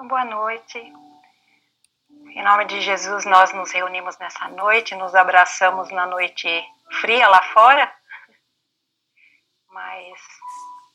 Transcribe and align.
Então, 0.00 0.08
boa 0.08 0.24
noite. 0.24 0.78
Em 2.08 2.42
nome 2.42 2.64
de 2.64 2.80
Jesus, 2.80 3.26
nós 3.26 3.52
nos 3.52 3.70
reunimos 3.70 4.16
nessa 4.16 4.48
noite, 4.48 4.94
nos 4.94 5.14
abraçamos 5.14 5.90
na 5.90 6.06
noite 6.06 6.48
fria 7.02 7.28
lá 7.28 7.42
fora, 7.42 7.94
mas 9.68 10.18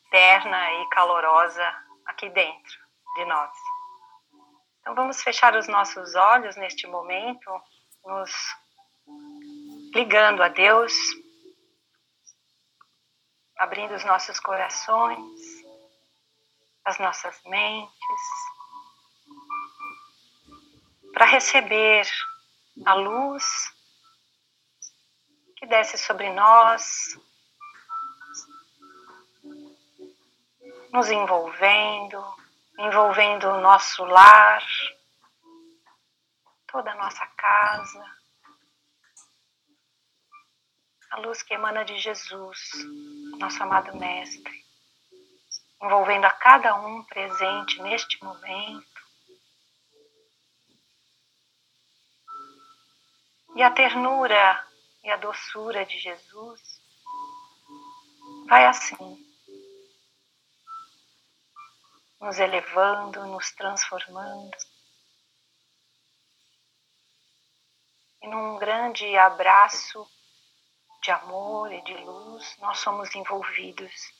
terna 0.09 0.73
e 0.73 0.89
calorosa 0.89 1.63
aqui 2.07 2.31
dentro 2.31 2.79
de 3.17 3.25
nós. 3.25 3.51
Então, 4.81 4.95
vamos 4.95 5.21
fechar 5.21 5.55
os 5.55 5.67
nossos 5.67 6.15
olhos 6.15 6.55
neste 6.55 6.87
momento, 6.87 7.61
nos 8.03 8.31
ligando 9.93 10.41
a 10.41 10.47
Deus, 10.47 10.95
abrindo 13.55 13.93
os 13.93 14.03
nossos 14.03 14.39
corações, 14.39 15.63
as 16.83 16.97
nossas 16.97 17.39
mentes, 17.45 18.54
para 21.15 21.27
receber 21.27 22.05
a 22.85 22.93
luz 22.93 23.73
que 25.55 25.65
desce 25.65 25.97
sobre 25.97 26.29
nós, 26.33 27.17
nos 30.91 31.09
envolvendo, 31.09 32.21
envolvendo 32.77 33.47
o 33.47 33.61
nosso 33.61 34.03
lar, 34.03 34.61
toda 36.67 36.91
a 36.91 36.95
nossa 36.95 37.25
casa. 37.27 38.17
A 41.11 41.19
luz 41.19 41.41
que 41.43 41.53
emana 41.53 41.85
de 41.85 41.97
Jesus, 41.97 42.71
nosso 43.39 43.63
amado 43.63 43.95
Mestre, 43.95 44.65
envolvendo 45.81 46.25
a 46.25 46.31
cada 46.31 46.75
um 46.75 47.05
presente 47.05 47.81
neste 47.81 48.21
momento 48.21 48.94
E 53.55 53.63
a 53.63 53.71
ternura 53.71 54.67
e 55.01 55.09
a 55.09 55.15
doçura 55.15 55.85
de 55.85 55.97
Jesus 55.97 56.81
vai 58.49 58.65
assim, 58.65 59.25
nos 62.19 62.37
elevando, 62.37 63.25
nos 63.27 63.51
transformando. 63.53 64.57
E 68.21 68.27
num 68.27 68.57
grande 68.57 69.15
abraço 69.15 70.05
de 71.01 71.11
amor 71.11 71.71
e 71.71 71.81
de 71.83 71.93
luz, 71.93 72.57
nós 72.57 72.79
somos 72.79 73.15
envolvidos 73.15 74.11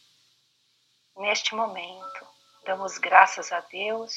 neste 1.18 1.54
momento. 1.56 2.26
Damos 2.64 2.98
graças 2.98 3.52
a 3.52 3.60
Deus 3.60 4.14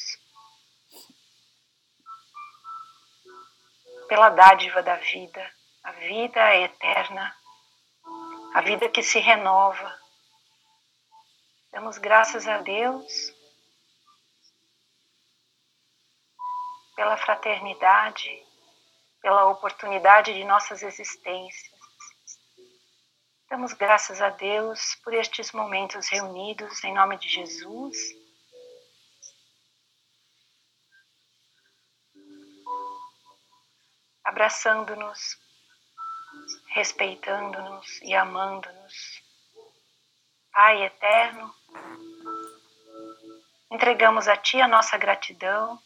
pela 4.08 4.30
dádiva 4.30 4.82
da 4.82 4.96
vida, 4.96 5.52
a 5.84 5.92
vida 5.92 6.56
eterna, 6.56 7.36
a 8.54 8.62
vida 8.62 8.88
que 8.88 9.02
se 9.02 9.18
renova. 9.20 9.96
Damos 11.70 11.98
graças 11.98 12.48
a 12.48 12.58
Deus 12.58 13.34
pela 16.96 17.16
fraternidade, 17.18 18.42
pela 19.20 19.46
oportunidade 19.46 20.32
de 20.32 20.42
nossas 20.44 20.82
existências. 20.82 21.78
Damos 23.50 23.72
graças 23.74 24.20
a 24.20 24.30
Deus 24.30 24.96
por 25.04 25.14
estes 25.14 25.52
momentos 25.52 26.08
reunidos 26.08 26.82
em 26.82 26.94
nome 26.94 27.18
de 27.18 27.28
Jesus 27.28 27.96
abraçando-nos, 34.28 35.38
respeitando-nos 36.66 38.02
e 38.02 38.14
amando-nos. 38.14 39.22
Pai 40.52 40.82
eterno, 40.82 41.54
entregamos 43.70 44.28
a 44.28 44.36
Ti 44.36 44.60
a 44.60 44.68
nossa 44.68 44.98
gratidão 44.98 45.82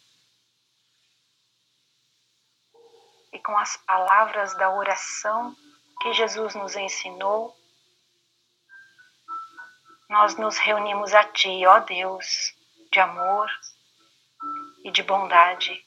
e 3.32 3.38
com 3.38 3.56
as 3.56 3.76
palavras 3.76 4.56
da 4.56 4.70
oração 4.74 5.54
que 6.00 6.12
Jesus 6.12 6.56
nos 6.56 6.74
ensinou, 6.74 7.56
nós 10.08 10.36
nos 10.36 10.58
reunimos 10.58 11.14
a 11.14 11.22
Ti, 11.22 11.64
ó 11.64 11.78
Deus, 11.78 12.52
de 12.90 12.98
amor 12.98 13.48
e 14.82 14.90
de 14.90 15.04
bondade 15.04 15.86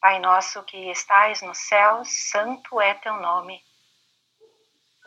Pai 0.00 0.20
nosso 0.20 0.62
que 0.64 0.90
estais 0.90 1.40
nos 1.42 1.58
céus, 1.58 2.08
santo 2.30 2.80
é 2.80 2.94
teu 2.94 3.14
nome. 3.14 3.64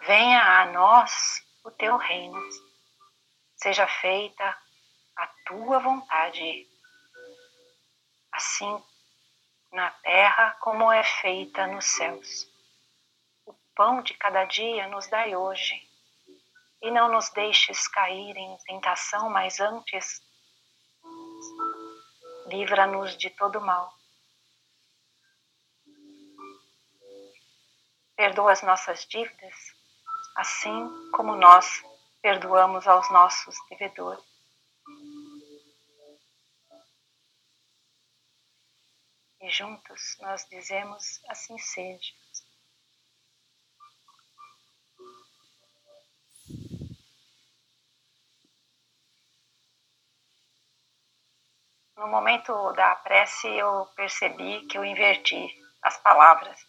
Venha 0.02 0.62
a 0.62 0.66
nós 0.66 1.46
o 1.64 1.72
teu 1.72 1.96
reino. 1.96 2.42
Seja 3.56 3.88
feita 3.88 4.58
a 5.16 5.28
tua 5.46 5.80
vontade, 5.80 6.68
assim 8.32 8.84
na 9.72 9.92
terra 9.92 10.58
como 10.60 10.92
é 10.92 11.04
feita 11.04 11.68
nos 11.68 11.86
céus. 11.86 12.48
O 13.46 13.54
pão 13.76 14.02
de 14.02 14.16
cada 14.16 14.46
dia 14.46 14.88
nos 14.88 15.08
dai 15.08 15.36
hoje, 15.36 15.76
e 16.82 16.90
não 16.90 17.12
nos 17.12 17.30
deixes 17.30 17.88
cair 17.88 18.36
em 18.36 18.58
tentação, 18.66 19.30
mas 19.30 19.60
antes 19.60 20.22
livra-nos 22.48 23.16
de 23.16 23.30
todo 23.30 23.62
mal 23.62 23.99
perdoa 28.20 28.52
as 28.52 28.62
nossas 28.64 29.06
dívidas, 29.06 29.56
assim 30.36 31.10
como 31.12 31.38
nós 31.38 31.82
perdoamos 32.22 32.86
aos 32.86 33.10
nossos 33.12 33.56
devedores. 33.70 34.22
E 39.40 39.50
juntos 39.50 40.18
nós 40.20 40.46
dizemos: 40.50 41.24
assim 41.30 41.58
seja. 41.60 42.14
No 51.96 52.08
momento 52.10 52.74
da 52.74 52.96
prece, 52.98 53.48
eu 53.48 53.86
percebi 53.96 54.68
que 54.68 54.78
eu 54.78 54.84
inverti 54.84 55.58
as 55.82 55.98
palavras 56.00 56.69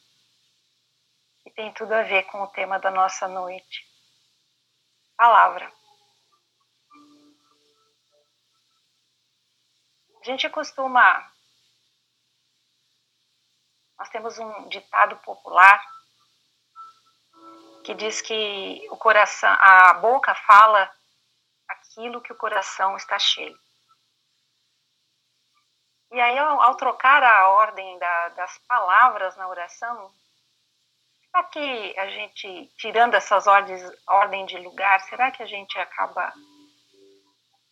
e 1.51 1.53
tem 1.53 1.73
tudo 1.73 1.93
a 1.93 2.03
ver 2.03 2.23
com 2.25 2.43
o 2.43 2.47
tema 2.49 2.79
da 2.79 2.91
nossa 2.93 3.27
noite. 3.27 3.85
Palavra. 5.17 5.71
A 10.21 10.25
gente 10.25 10.49
costuma. 10.49 11.29
Nós 13.99 14.09
temos 14.11 14.39
um 14.39 14.69
ditado 14.69 15.17
popular 15.19 15.85
que 17.85 17.95
diz 17.95 18.21
que 18.21 18.87
o 18.91 18.97
coração, 18.97 19.51
a 19.61 19.95
boca 19.95 20.35
fala 20.35 20.91
aquilo 21.69 22.21
que 22.21 22.33
o 22.33 22.37
coração 22.37 22.97
está 22.97 23.19
cheio. 23.19 23.59
E 26.13 26.21
aí, 26.21 26.39
ao, 26.39 26.61
ao 26.61 26.77
trocar 26.77 27.23
a 27.23 27.49
ordem 27.51 27.99
da, 27.99 28.29
das 28.31 28.59
palavras 28.59 29.37
na 29.37 29.49
oração, 29.49 30.13
que 31.51 31.99
a 31.99 32.09
gente, 32.09 32.73
tirando 32.77 33.15
essas 33.15 33.47
ordens, 33.47 33.83
ordem 34.07 34.47
de 34.47 34.57
lugar, 34.59 35.01
será 35.01 35.31
que 35.31 35.43
a 35.43 35.47
gente 35.47 35.79
acaba 35.79 36.33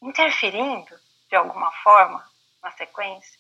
interferindo 0.03 0.95
de 1.29 1.37
alguma 1.37 1.71
forma 1.83 2.25
na 2.63 2.71
sequência? 2.73 3.39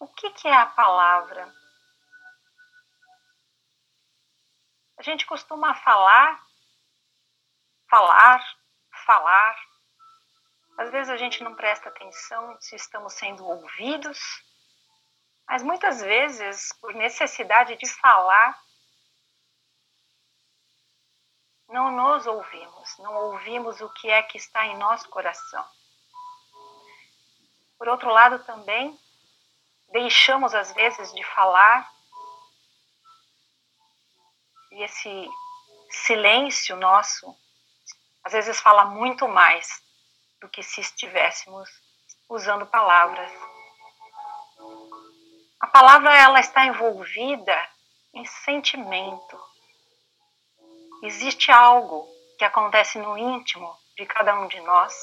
O 0.00 0.08
que, 0.08 0.30
que 0.30 0.48
é 0.48 0.54
a 0.54 0.66
palavra? 0.66 1.52
A 4.98 5.02
gente 5.02 5.26
costuma 5.26 5.74
falar, 5.74 6.44
falar, 7.88 8.44
falar. 9.04 9.56
Às 10.78 10.90
vezes 10.90 11.10
a 11.10 11.16
gente 11.16 11.42
não 11.42 11.54
presta 11.54 11.88
atenção 11.88 12.60
se 12.60 12.76
estamos 12.76 13.14
sendo 13.14 13.46
ouvidos 13.46 14.18
mas 15.46 15.62
muitas 15.62 16.00
vezes, 16.00 16.72
por 16.80 16.94
necessidade 16.94 17.76
de 17.76 17.88
falar, 17.88 18.58
não 21.68 21.90
nos 21.90 22.26
ouvimos, 22.26 22.98
não 22.98 23.14
ouvimos 23.14 23.80
o 23.80 23.88
que 23.90 24.08
é 24.08 24.22
que 24.22 24.36
está 24.36 24.66
em 24.66 24.78
nosso 24.78 25.08
coração. 25.08 25.64
Por 27.78 27.88
outro 27.88 28.08
lado, 28.10 28.44
também, 28.44 28.98
deixamos 29.90 30.54
às 30.54 30.72
vezes 30.72 31.12
de 31.12 31.22
falar 31.24 31.92
e 34.70 34.82
esse 34.82 35.28
silêncio 35.90 36.76
nosso 36.76 37.36
às 38.24 38.32
vezes 38.32 38.58
fala 38.58 38.86
muito 38.86 39.28
mais 39.28 39.82
do 40.40 40.48
que 40.48 40.62
se 40.62 40.80
estivéssemos 40.80 41.68
usando 42.28 42.66
palavras. 42.66 43.30
A 45.64 45.66
palavra 45.66 46.14
ela 46.14 46.40
está 46.40 46.66
envolvida 46.66 47.58
em 48.12 48.22
sentimento. 48.26 49.40
Existe 51.02 51.50
algo 51.50 52.06
que 52.38 52.44
acontece 52.44 52.98
no 52.98 53.16
íntimo 53.16 53.74
de 53.96 54.04
cada 54.04 54.38
um 54.38 54.46
de 54.46 54.60
nós 54.60 54.94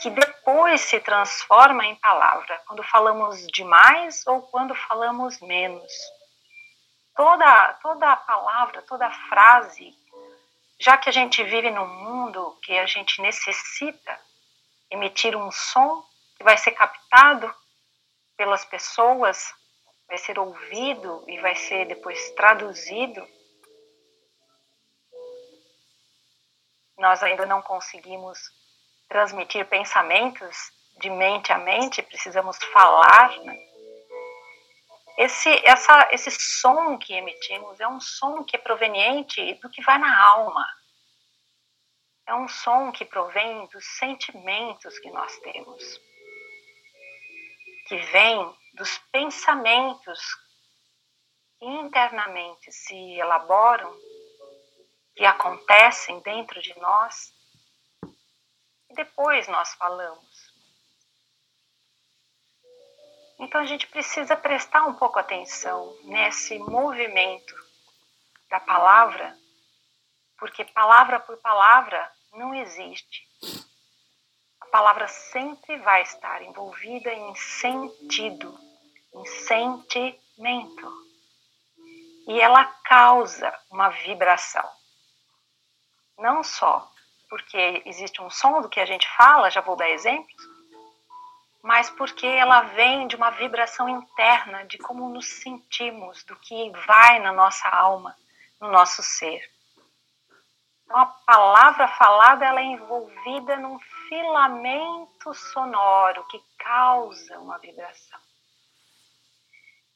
que 0.00 0.10
depois 0.10 0.80
se 0.80 0.98
transforma 0.98 1.86
em 1.86 1.94
palavra, 1.94 2.60
quando 2.66 2.82
falamos 2.82 3.46
demais 3.46 4.26
ou 4.26 4.42
quando 4.42 4.74
falamos 4.74 5.38
menos. 5.40 5.92
Toda, 7.14 7.74
toda 7.74 8.16
palavra, 8.16 8.82
toda 8.82 9.08
frase, 9.28 9.94
já 10.80 10.96
que 10.96 11.08
a 11.08 11.12
gente 11.12 11.44
vive 11.44 11.70
num 11.70 11.86
mundo 11.86 12.58
que 12.64 12.76
a 12.76 12.86
gente 12.86 13.22
necessita 13.22 14.18
emitir 14.90 15.36
um 15.36 15.52
som 15.52 16.04
que 16.42 16.44
vai 16.44 16.58
ser 16.58 16.72
captado 16.72 17.54
pelas 18.36 18.64
pessoas, 18.64 19.54
vai 20.08 20.18
ser 20.18 20.40
ouvido 20.40 21.24
e 21.28 21.40
vai 21.40 21.54
ser 21.54 21.86
depois 21.86 22.30
traduzido, 22.32 23.24
nós 26.98 27.22
ainda 27.22 27.46
não 27.46 27.62
conseguimos 27.62 28.38
transmitir 29.08 29.64
pensamentos 29.68 30.56
de 30.98 31.08
mente 31.10 31.52
a 31.52 31.58
mente, 31.58 32.02
precisamos 32.02 32.58
falar. 32.72 33.38
Né? 33.42 33.56
Esse, 35.18 35.48
essa, 35.64 36.08
esse 36.10 36.30
som 36.32 36.98
que 36.98 37.14
emitimos 37.14 37.78
é 37.78 37.86
um 37.86 38.00
som 38.00 38.42
que 38.42 38.56
é 38.56 38.58
proveniente 38.58 39.54
do 39.54 39.70
que 39.70 39.82
vai 39.82 39.98
na 39.98 40.24
alma. 40.26 40.66
É 42.26 42.34
um 42.34 42.48
som 42.48 42.90
que 42.90 43.04
provém 43.04 43.66
dos 43.66 43.84
sentimentos 43.98 44.98
que 44.98 45.10
nós 45.10 45.36
temos, 45.38 46.00
que 47.92 47.98
vem 48.06 48.58
dos 48.72 48.96
pensamentos 49.12 50.18
que 51.58 51.66
internamente 51.66 52.72
se 52.72 52.96
elaboram, 53.18 53.94
que 55.14 55.26
acontecem 55.26 56.18
dentro 56.20 56.62
de 56.62 56.74
nós 56.80 57.34
e 58.88 58.94
depois 58.94 59.46
nós 59.46 59.74
falamos. 59.74 60.54
Então 63.38 63.60
a 63.60 63.66
gente 63.66 63.86
precisa 63.88 64.38
prestar 64.38 64.86
um 64.86 64.94
pouco 64.94 65.18
atenção 65.18 65.94
nesse 66.04 66.58
movimento 66.60 67.54
da 68.48 68.58
palavra, 68.58 69.36
porque 70.38 70.64
palavra 70.64 71.20
por 71.20 71.36
palavra 71.42 72.10
não 72.32 72.54
existe. 72.54 73.31
Palavra 74.72 75.06
sempre 75.06 75.76
vai 75.80 76.00
estar 76.00 76.40
envolvida 76.40 77.12
em 77.12 77.34
sentido, 77.34 78.58
em 79.14 79.26
sentimento. 79.26 80.90
E 82.26 82.40
ela 82.40 82.64
causa 82.82 83.52
uma 83.70 83.90
vibração. 83.90 84.66
Não 86.16 86.42
só 86.42 86.90
porque 87.28 87.82
existe 87.84 88.22
um 88.22 88.30
som 88.30 88.62
do 88.62 88.68
que 88.70 88.80
a 88.80 88.86
gente 88.86 89.06
fala, 89.14 89.50
já 89.50 89.60
vou 89.60 89.76
dar 89.76 89.90
exemplos, 89.90 90.42
mas 91.62 91.90
porque 91.90 92.26
ela 92.26 92.62
vem 92.62 93.06
de 93.06 93.14
uma 93.14 93.28
vibração 93.30 93.90
interna 93.90 94.64
de 94.64 94.78
como 94.78 95.06
nos 95.10 95.26
sentimos, 95.26 96.24
do 96.24 96.34
que 96.36 96.70
vai 96.86 97.18
na 97.18 97.32
nossa 97.32 97.68
alma, 97.68 98.16
no 98.58 98.70
nosso 98.70 99.02
ser. 99.02 99.42
Então, 100.84 100.98
a 100.98 101.06
palavra 101.06 101.88
falada 101.88 102.44
ela 102.44 102.60
é 102.60 102.64
envolvida 102.64 103.56
num 103.56 103.78
filamento 104.12 105.32
sonoro 105.32 106.26
que 106.26 106.38
causa 106.58 107.38
uma 107.38 107.58
vibração. 107.58 108.20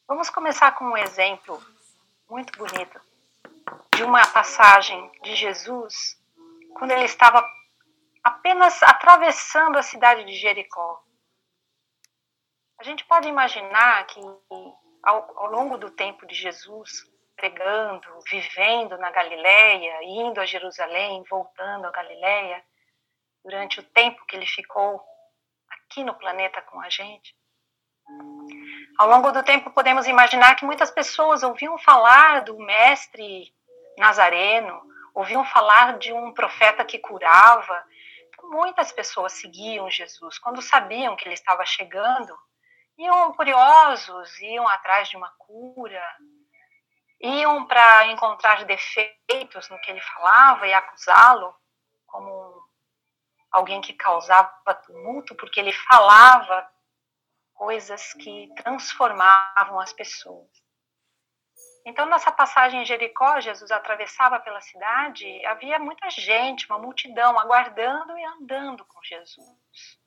Vamos 0.09 0.31
começar 0.31 0.73
com 0.73 0.87
um 0.87 0.97
exemplo 0.97 1.63
muito 2.27 2.57
bonito 2.57 2.99
de 3.95 4.03
uma 4.03 4.27
passagem 4.29 5.13
de 5.23 5.37
Jesus 5.37 6.19
quando 6.79 6.93
ele 6.93 7.05
estava 7.05 7.47
apenas 8.25 8.83
atravessando 8.83 9.77
a 9.77 9.83
cidade 9.83 10.25
de 10.25 10.33
Jericó. 10.33 11.05
A 12.79 12.85
gente 12.85 13.05
pode 13.05 13.29
imaginar 13.29 14.07
que 14.07 14.19
ao, 15.03 15.39
ao 15.41 15.51
longo 15.51 15.77
do 15.77 15.91
tempo 15.91 16.27
de 16.27 16.35
Jesus, 16.35 16.91
pregando, 17.37 18.09
vivendo 18.31 18.97
na 18.97 19.11
Galileia, 19.11 20.03
indo 20.05 20.41
a 20.41 20.47
Jerusalém, 20.47 21.23
voltando 21.29 21.85
a 21.85 21.91
Galileia, 21.91 22.65
durante 23.47 23.79
o 23.79 23.83
tempo 23.85 24.27
que 24.27 24.35
ele 24.35 24.45
ficou 24.45 25.01
aqui 25.71 26.03
no 26.03 26.15
planeta 26.15 26.61
com 26.63 26.81
a 26.81 26.91
gente. 26.91 27.33
Ao 28.99 29.09
longo 29.09 29.31
do 29.31 29.43
tempo, 29.45 29.71
podemos 29.71 30.09
imaginar 30.09 30.57
que 30.57 30.65
muitas 30.65 30.91
pessoas 30.91 31.45
ouviam 31.45 31.79
falar 31.79 32.41
do 32.41 32.59
mestre 32.59 33.55
Nazareno, 33.97 34.83
ouviam 35.15 35.45
falar 35.45 35.97
de 35.99 36.13
um 36.13 36.35
profeta 36.35 36.85
que 36.85 36.99
curava. 36.99 37.85
Muitas 38.43 38.91
pessoas 38.91 39.35
seguiam 39.35 39.89
Jesus. 39.89 40.41
Quando 40.41 40.61
sabiam 40.61 41.15
que 41.15 41.29
ele 41.29 41.35
estava 41.35 41.65
chegando, 41.65 42.37
iam 42.99 43.33
curiosos, 43.35 44.41
iam 44.41 44.67
atrás 44.67 45.09
de 45.09 45.17
uma 45.17 45.31
cura, 45.39 46.05
iam 47.21 47.65
para 47.65 48.09
encontrar 48.09 48.65
defeitos 48.65 49.69
no 49.71 49.81
que 49.83 49.91
ele 49.93 50.01
falava 50.01 50.67
e 50.67 50.75
acusá-lo 50.75 51.55
como 52.07 52.46
alguém 53.57 53.81
que 53.81 53.95
causava 53.95 54.75
tumulto, 54.75 55.35
porque 55.35 55.59
ele 55.59 55.73
falava 55.73 56.69
coisas 57.55 58.13
que 58.15 58.53
transformavam 58.57 59.81
as 59.81 59.95
pessoas. 59.95 60.47
Então, 61.87 62.05
nessa 62.07 62.31
passagem 62.31 62.83
em 62.83 62.85
Jericó, 62.85 63.41
Jesus 63.41 63.71
atravessava 63.71 64.39
pela 64.41 64.61
cidade, 64.61 65.47
havia 65.47 65.79
muita 65.79 66.11
gente, 66.11 66.67
uma 66.67 66.79
multidão, 66.79 67.39
aguardando 67.39 68.19
e 68.19 68.25
andando 68.25 68.85
com 68.85 69.03
Jesus. 69.03 69.99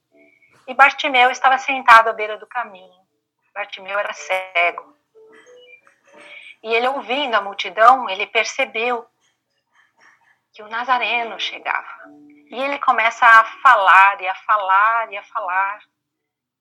E 0.67 0.73
Bartimeu 0.73 1.31
estava 1.31 1.57
sentado 1.57 2.09
à 2.09 2.13
beira 2.13 2.37
do 2.37 2.45
caminho. 2.45 3.01
Bartimeu 3.53 3.97
era 3.97 4.13
cego. 4.13 4.95
E 6.61 6.71
ele, 6.71 6.87
ouvindo 6.89 7.33
a 7.33 7.41
multidão, 7.41 8.07
ele 8.09 8.27
percebeu 8.27 9.09
que 10.53 10.61
o 10.61 10.67
Nazareno 10.67 11.39
chegava. 11.39 12.28
E 12.49 12.59
ele 12.59 12.79
começa 12.79 13.25
a 13.25 13.45
falar, 13.61 14.19
e 14.21 14.27
a 14.27 14.33
falar, 14.33 15.13
e 15.13 15.17
a 15.17 15.23
falar. 15.23 15.83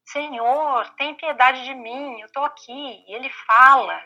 Senhor, 0.04 0.87
tem 0.97 1.14
piedade 1.14 1.64
de 1.64 1.75
mim, 1.75 2.21
eu 2.21 2.26
estou 2.26 2.45
aqui. 2.45 3.04
E 3.09 3.14
ele 3.14 3.30
fala. 3.30 3.99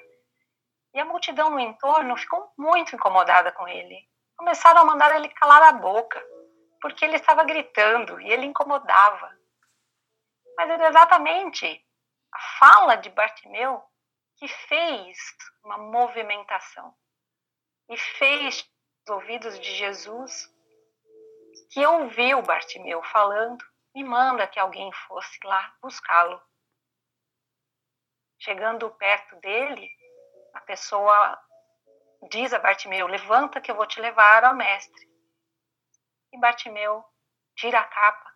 E 0.95 1.01
a 1.01 1.05
multidão 1.05 1.51
no 1.51 1.59
entorno 1.59 2.17
ficou 2.17 2.53
muito 2.57 2.95
incomodada 2.95 3.51
com 3.51 3.67
ele. 3.67 3.99
Começaram 4.37 4.83
a 4.83 4.85
mandar 4.85 5.17
ele 5.17 5.29
calar 5.31 5.63
a 5.63 5.73
boca, 5.73 6.25
porque 6.81 7.05
ele 7.05 7.17
estava 7.17 7.43
gritando 7.43 8.21
e 8.21 8.31
ele 8.31 8.47
incomodava. 8.47 9.37
Mas 10.57 10.71
era 10.71 10.89
exatamente 10.89 11.85
a 12.33 12.39
fala 12.61 12.95
de 12.95 13.11
Bartimeu 13.11 13.83
que 14.37 14.47
fez 14.47 15.19
uma 15.65 15.79
movimentação 15.79 16.95
e 17.89 17.97
fez 17.97 18.69
os 19.05 19.15
ouvidos 19.15 19.59
de 19.59 19.75
Jesus 19.75 20.49
que 21.73 21.87
ouviu 21.87 22.43
Bartimeu 22.43 23.03
falando 23.03 23.65
e 23.95 24.05
manda 24.05 24.47
que 24.47 24.61
alguém 24.61 24.93
fosse 24.93 25.39
lá 25.43 25.75
buscá-lo. 25.81 26.41
Chegando 28.39 28.91
perto 28.91 29.37
dele, 29.37 29.91
a 30.53 30.61
pessoa 30.61 31.43
diz 32.31 32.53
a 32.53 32.59
Bartimeu: 32.59 33.07
Levanta 33.07 33.59
que 33.59 33.71
eu 33.71 33.75
vou 33.75 33.87
te 33.87 34.03
levar 34.03 34.45
ao 34.45 34.55
mestre. 34.55 35.11
E 36.31 36.39
Bartimeu 36.39 37.03
tira 37.57 37.81
a 37.81 37.85
capa 37.85 38.31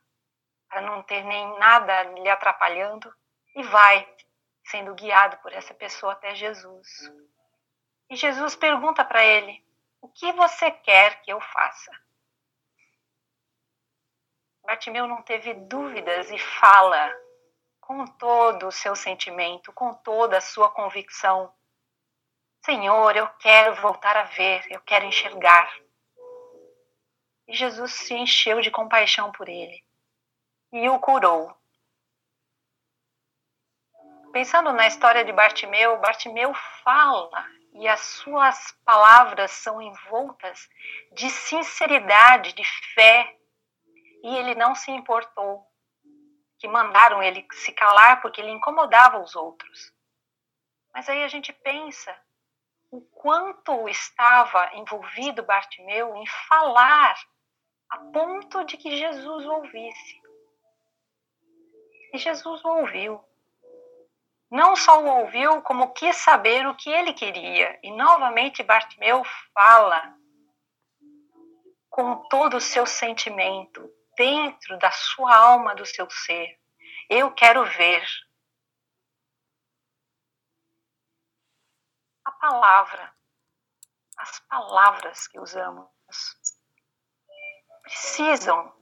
para 0.70 0.80
não 0.80 1.02
ter 1.02 1.22
nem 1.22 1.58
nada 1.58 2.04
lhe 2.04 2.28
atrapalhando 2.30 3.14
e 3.54 3.62
vai 3.64 4.16
sendo 4.64 4.94
guiado 4.94 5.36
por 5.38 5.52
essa 5.52 5.74
pessoa 5.74 6.14
até 6.14 6.34
Jesus. 6.34 6.88
E 8.08 8.16
Jesus 8.16 8.56
pergunta 8.56 9.04
para 9.04 9.22
ele: 9.22 9.62
O 10.00 10.08
que 10.08 10.32
você 10.32 10.70
quer 10.70 11.20
que 11.20 11.30
eu 11.30 11.40
faça? 11.40 12.05
Bartimeu 14.66 15.06
não 15.06 15.22
teve 15.22 15.54
dúvidas 15.54 16.28
e 16.30 16.38
fala 16.38 17.14
com 17.80 18.04
todo 18.04 18.66
o 18.66 18.72
seu 18.72 18.96
sentimento, 18.96 19.72
com 19.72 19.94
toda 19.94 20.38
a 20.38 20.40
sua 20.40 20.68
convicção: 20.68 21.54
Senhor, 22.64 23.16
eu 23.16 23.28
quero 23.38 23.76
voltar 23.76 24.16
a 24.16 24.24
ver, 24.24 24.66
eu 24.68 24.80
quero 24.80 25.04
enxergar. 25.04 25.72
E 27.46 27.54
Jesus 27.54 27.92
se 27.92 28.14
encheu 28.14 28.60
de 28.60 28.72
compaixão 28.72 29.30
por 29.30 29.48
ele 29.48 29.84
e 30.72 30.88
o 30.88 30.98
curou. 30.98 31.56
Pensando 34.32 34.72
na 34.72 34.88
história 34.88 35.24
de 35.24 35.32
Bartimeu, 35.32 35.98
Bartimeu 35.98 36.52
fala 36.82 37.46
e 37.72 37.86
as 37.86 38.00
suas 38.00 38.72
palavras 38.84 39.52
são 39.52 39.80
envoltas 39.80 40.68
de 41.12 41.30
sinceridade, 41.30 42.52
de 42.52 42.64
fé, 42.94 43.35
e 44.22 44.36
ele 44.36 44.54
não 44.54 44.74
se 44.74 44.90
importou. 44.90 45.66
Que 46.58 46.66
mandaram 46.66 47.22
ele 47.22 47.46
se 47.52 47.72
calar 47.72 48.20
porque 48.22 48.40
ele 48.40 48.50
incomodava 48.50 49.20
os 49.20 49.36
outros. 49.36 49.92
Mas 50.94 51.08
aí 51.08 51.22
a 51.22 51.28
gente 51.28 51.52
pensa 51.52 52.16
o 52.90 53.00
quanto 53.00 53.88
estava 53.88 54.74
envolvido 54.74 55.42
Bartimeu 55.42 56.16
em 56.16 56.26
falar 56.48 57.14
a 57.90 57.98
ponto 57.98 58.64
de 58.64 58.76
que 58.76 58.96
Jesus 58.96 59.44
ouvisse. 59.44 60.22
E 62.12 62.18
Jesus 62.18 62.64
o 62.64 62.68
ouviu. 62.68 63.22
Não 64.50 64.76
só 64.76 65.02
o 65.02 65.20
ouviu, 65.20 65.60
como 65.62 65.92
quis 65.92 66.16
saber 66.16 66.66
o 66.66 66.74
que 66.74 66.88
ele 66.88 67.12
queria. 67.12 67.78
E 67.82 67.90
novamente 67.90 68.62
Bartimeu 68.62 69.22
fala 69.52 70.16
com 71.90 72.16
todo 72.28 72.58
o 72.58 72.60
seu 72.60 72.86
sentimento, 72.86 73.90
dentro 74.16 74.78
da 74.78 74.90
sua 74.90 75.36
alma, 75.36 75.74
do 75.74 75.86
seu 75.86 76.08
ser. 76.10 76.58
Eu 77.08 77.32
quero 77.32 77.64
ver. 77.64 78.04
A 82.24 82.32
palavra, 82.32 83.14
as 84.16 84.40
palavras 84.40 85.28
que 85.28 85.38
usamos, 85.38 85.86
precisam 87.82 88.74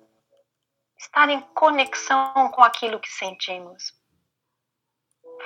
estar 0.96 1.28
em 1.28 1.40
conexão 1.52 2.50
com 2.50 2.62
aquilo 2.62 2.98
que 2.98 3.10
sentimos. 3.10 3.92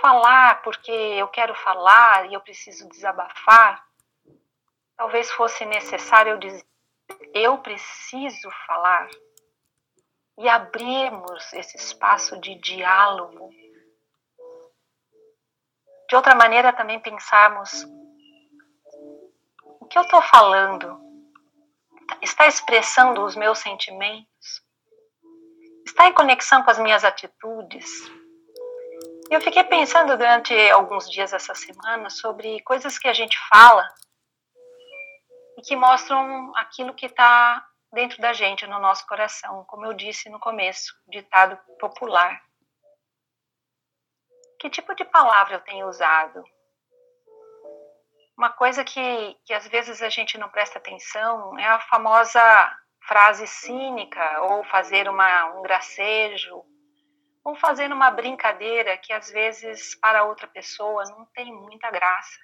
Falar 0.01 0.63
porque 0.63 0.93
eu 0.93 1.27
quero 1.29 1.55
falar 1.57 2.27
e 2.31 2.35
eu 2.35 2.41
preciso 2.41 2.89
desabafar, 2.89 3.85
talvez 4.97 5.31
fosse 5.33 5.65
necessário 5.65 6.33
eu 6.33 6.39
dizer, 6.39 6.67
eu 7.35 7.59
preciso 7.59 8.49
falar 8.67 9.09
e 10.39 10.49
abrirmos 10.49 11.53
esse 11.53 11.77
espaço 11.77 12.41
de 12.41 12.55
diálogo. 12.55 13.51
De 16.09 16.15
outra 16.17 16.35
maneira, 16.35 16.73
também 16.73 17.01
pensarmos: 17.01 17.85
o 19.81 19.87
que 19.87 19.99
eu 19.99 20.03
estou 20.03 20.23
falando 20.23 20.99
está 22.23 22.47
expressando 22.47 23.25
os 23.25 23.35
meus 23.35 23.59
sentimentos? 23.59 24.63
Está 25.85 26.07
em 26.07 26.15
conexão 26.15 26.63
com 26.63 26.71
as 26.71 26.79
minhas 26.79 27.05
atitudes? 27.05 27.89
Eu 29.31 29.41
fiquei 29.41 29.65
pensando 29.65 30.17
durante 30.17 30.55
alguns 30.71 31.11
dias 31.11 31.33
essa 31.33 31.55
semana 31.55 32.09
sobre 32.09 32.63
coisas 32.63 32.97
que 32.97 33.09
a 33.09 33.13
gente 33.13 33.37
fala 33.53 33.87
e 35.59 35.63
que 35.63 35.77
mostram 35.77 36.53
aquilo 36.57 36.95
que 36.95 37.07
está 37.07 37.68
dentro 37.93 38.21
da 38.21 38.33
gente, 38.33 38.67
no 38.67 38.79
nosso 38.79 39.07
coração, 39.07 39.65
como 39.65 39.87
eu 39.87 39.95
disse 39.95 40.29
no 40.29 40.39
começo, 40.39 40.95
ditado 41.09 41.59
popular. 41.79 42.43
Que 44.59 44.69
tipo 44.69 44.95
de 44.95 45.05
palavra 45.05 45.55
eu 45.55 45.61
tenho 45.61 45.89
usado? 45.89 46.43
Uma 48.37 48.51
coisa 48.51 48.85
que, 48.85 49.35
que 49.45 49.53
às 49.53 49.67
vezes 49.67 50.03
a 50.03 50.09
gente 50.09 50.39
não 50.39 50.49
presta 50.49 50.79
atenção 50.79 51.59
é 51.59 51.67
a 51.67 51.81
famosa 51.81 52.41
frase 53.07 53.47
cínica, 53.47 54.43
ou 54.43 54.63
fazer 54.65 55.09
uma, 55.09 55.47
um 55.55 55.63
gracejo, 55.63 56.63
ou 57.43 57.55
fazer 57.57 57.91
uma 57.91 58.11
brincadeira 58.11 58.99
que 58.99 59.13
às 59.13 59.31
vezes 59.31 59.95
para 59.95 60.25
outra 60.25 60.47
pessoa 60.47 61.03
não 61.05 61.25
tem 61.27 61.53
muita 61.53 61.91
graça. 61.91 62.39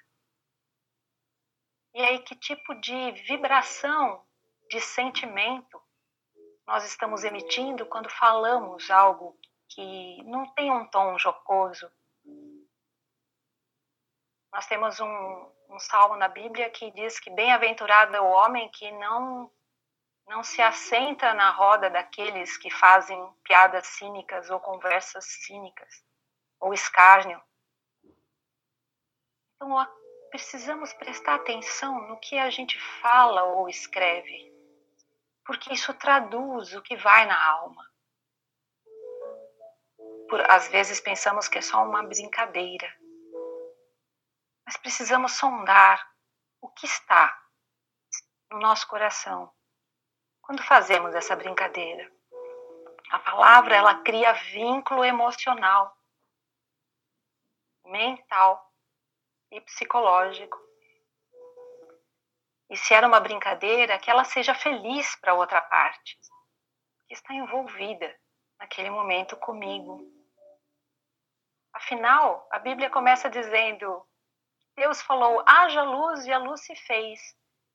E 1.93 2.01
aí, 2.01 2.19
que 2.19 2.35
tipo 2.35 2.73
de 2.81 3.11
vibração 3.27 4.25
de 4.69 4.81
sentimento 4.81 5.81
nós 6.65 6.83
estamos 6.83 7.23
emitindo 7.23 7.85
quando 7.85 8.09
falamos 8.09 8.89
algo 8.89 9.37
que 9.69 10.23
não 10.23 10.47
tem 10.53 10.71
um 10.71 10.85
tom 10.87 11.17
jocoso. 11.17 11.91
Nós 14.51 14.65
temos 14.65 14.99
um, 14.99 15.51
um 15.69 15.79
salmo 15.79 16.15
na 16.15 16.27
Bíblia 16.27 16.69
que 16.69 16.89
diz 16.91 17.19
que 17.19 17.29
bem-aventurado 17.29 18.15
é 18.15 18.21
o 18.21 18.31
homem 18.31 18.69
que 18.69 18.91
não 18.91 19.51
não 20.27 20.43
se 20.43 20.59
assenta 20.59 21.35
na 21.35 21.51
roda 21.51 21.87
daqueles 21.87 22.57
que 22.57 22.71
fazem 22.71 23.31
piadas 23.43 23.85
cínicas 23.85 24.49
ou 24.49 24.59
conversas 24.59 25.23
cínicas 25.23 26.03
ou 26.59 26.73
escárnio. 26.73 27.39
Então, 29.55 29.87
precisamos 30.31 30.91
prestar 30.93 31.35
atenção 31.35 32.07
no 32.07 32.19
que 32.19 32.39
a 32.39 32.49
gente 32.49 32.79
fala 32.79 33.43
ou 33.43 33.69
escreve 33.69 34.54
porque 35.45 35.71
isso 35.71 35.93
traduz 35.93 36.73
o 36.73 36.81
que 36.81 36.97
vai 36.97 37.25
na 37.25 37.49
alma. 37.49 37.87
Por, 40.27 40.41
às 40.49 40.67
vezes 40.69 40.99
pensamos 40.99 41.47
que 41.47 41.59
é 41.59 41.61
só 41.61 41.83
uma 41.83 42.03
brincadeira, 42.03 42.91
mas 44.65 44.75
precisamos 44.75 45.33
sondar 45.33 46.11
o 46.59 46.67
que 46.69 46.87
está 46.87 47.39
no 48.49 48.59
nosso 48.59 48.87
coração 48.87 49.53
quando 50.41 50.63
fazemos 50.63 51.13
essa 51.13 51.35
brincadeira. 51.35 52.11
A 53.11 53.19
palavra 53.19 53.75
ela 53.75 54.01
cria 54.01 54.33
vínculo 54.33 55.05
emocional, 55.05 55.95
mental 57.83 58.73
e 59.51 59.61
psicológico 59.61 60.64
e 62.69 62.75
se 62.75 62.93
era 62.93 63.07
uma 63.07 63.19
brincadeira, 63.19 63.99
que 63.99 64.09
ela 64.09 64.23
seja 64.23 64.55
feliz 64.55 65.15
para 65.17 65.33
outra 65.33 65.61
parte, 65.61 66.17
que 67.07 67.13
está 67.13 67.33
envolvida 67.33 68.15
naquele 68.59 68.89
momento 68.89 69.37
comigo. 69.37 70.01
Afinal, 71.73 72.47
a 72.51 72.57
Bíblia 72.57 72.89
começa 72.89 73.29
dizendo: 73.29 74.05
Deus 74.75 75.01
falou, 75.01 75.43
haja 75.47 75.83
luz 75.83 76.25
e 76.25 76.31
a 76.31 76.37
luz 76.37 76.61
se 76.65 76.75
fez. 76.75 77.19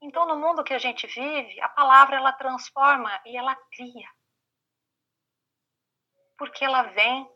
Então, 0.03 0.27
no 0.27 0.37
mundo 0.37 0.65
que 0.65 0.75
a 0.75 0.79
gente 0.79 1.07
vive, 1.07 1.61
a 1.61 1.69
palavra 1.69 2.17
ela 2.17 2.33
transforma 2.33 3.21
e 3.27 3.37
ela 3.37 3.55
cria. 3.71 4.09
Porque 6.39 6.65
ela 6.65 6.85
vem 6.85 7.31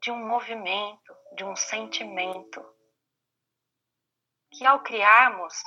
de 0.00 0.12
um 0.12 0.26
movimento, 0.26 1.16
de 1.34 1.44
um 1.44 1.56
sentimento. 1.56 2.64
Que 4.52 4.64
ao 4.64 4.80
criarmos 4.80 5.60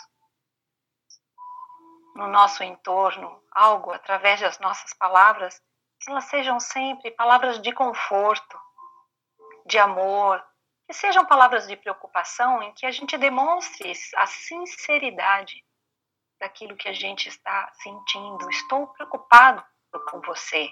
no 2.22 2.28
nosso 2.28 2.64
entorno 2.64 3.42
algo 3.52 3.92
através 3.92 4.40
das 4.40 4.60
nossas 4.60 4.94
palavras, 4.94 5.60
que 6.00 6.12
elas 6.12 6.26
sejam 6.26 6.60
sempre 6.60 7.10
palavras 7.12 7.60
de 7.60 7.74
conforto, 7.74 8.60
de 9.66 9.80
amor, 9.80 10.44
que 10.88 10.94
sejam 10.94 11.26
palavras 11.26 11.68
de 11.68 11.76
preocupação 11.76 12.62
em 12.62 12.74
que 12.74 12.86
a 12.86 12.92
gente 12.92 13.18
demonstre 13.18 13.92
a 14.18 14.28
sinceridade 14.28 15.66
daquilo 16.40 16.78
que 16.78 16.88
a 16.88 16.94
gente 16.94 17.28
está 17.28 17.72
sentindo. 17.74 18.50
Estou 18.50 18.88
preocupado 18.88 19.64
com 20.10 20.22
você. 20.22 20.72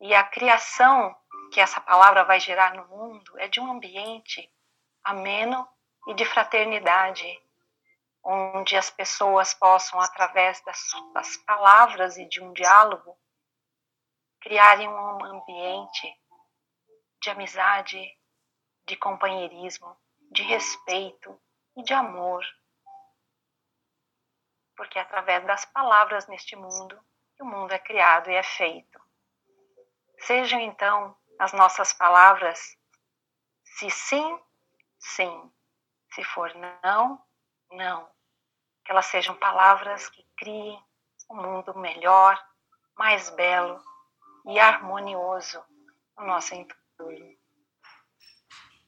E 0.00 0.14
a 0.14 0.24
criação 0.24 1.14
que 1.52 1.60
essa 1.60 1.80
palavra 1.80 2.24
vai 2.24 2.40
gerar 2.40 2.74
no 2.74 2.86
mundo 2.88 3.38
é 3.38 3.46
de 3.46 3.60
um 3.60 3.70
ambiente 3.70 4.50
ameno 5.02 5.68
e 6.08 6.14
de 6.14 6.24
fraternidade, 6.24 7.26
onde 8.24 8.74
as 8.74 8.88
pessoas 8.88 9.52
possam, 9.52 10.00
através 10.00 10.60
das, 10.62 10.80
das 11.12 11.36
palavras 11.38 12.16
e 12.16 12.24
de 12.26 12.42
um 12.42 12.52
diálogo, 12.54 13.18
criarem 14.40 14.88
um 14.88 15.24
ambiente 15.24 16.20
de 17.20 17.30
amizade, 17.30 18.18
de 18.86 18.96
companheirismo, 18.96 19.94
de 20.30 20.42
respeito 20.42 21.38
e 21.76 21.82
de 21.82 21.92
amor. 21.92 22.44
Porque 24.76 24.98
é 24.98 25.02
através 25.02 25.44
das 25.46 25.64
palavras 25.66 26.26
neste 26.26 26.56
mundo 26.56 26.98
que 27.36 27.42
o 27.42 27.46
mundo 27.46 27.72
é 27.72 27.78
criado 27.78 28.30
e 28.30 28.34
é 28.34 28.42
feito. 28.42 29.00
Sejam 30.20 30.60
então 30.60 31.16
as 31.38 31.52
nossas 31.52 31.92
palavras, 31.92 32.76
se 33.64 33.90
sim, 33.90 34.40
sim, 34.98 35.52
se 36.12 36.24
for 36.24 36.54
não, 36.54 37.22
não 37.70 38.13
que 38.84 38.92
elas 38.92 39.06
sejam 39.06 39.34
palavras 39.36 40.08
que 40.08 40.24
criem 40.36 40.78
um 41.30 41.36
mundo 41.36 41.76
melhor, 41.78 42.38
mais 42.96 43.30
belo 43.30 43.80
e 44.46 44.58
harmonioso 44.58 45.62
no 46.18 46.26
nosso 46.26 46.54
entorno. 46.54 47.33